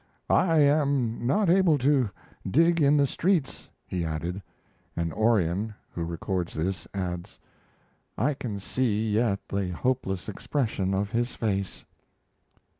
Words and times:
"I 0.31 0.57
am 0.57 1.27
not 1.27 1.47
able 1.47 1.77
to 1.77 2.09
dig 2.49 2.81
in 2.81 2.97
the 2.97 3.05
streets," 3.05 3.69
he 3.85 4.03
added, 4.03 4.41
and 4.95 5.13
Orion, 5.13 5.75
who 5.93 6.03
records 6.03 6.55
this, 6.55 6.87
adds: 6.91 7.37
"I 8.17 8.33
can 8.33 8.59
see 8.59 9.11
yet 9.11 9.47
the 9.47 9.69
hopeless 9.69 10.27
expression 10.27 10.95
of 10.95 11.11
his 11.11 11.35
face." 11.35 11.85